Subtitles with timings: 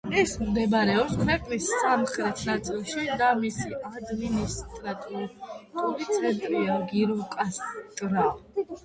[0.19, 8.25] ის მდებარეობს ქვეყნის სამხრეთ ნაწილში და მისი ადმინისტრაციული ცენტრია გიროკასტრა.